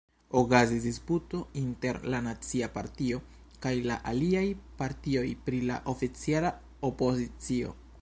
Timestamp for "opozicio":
6.93-7.77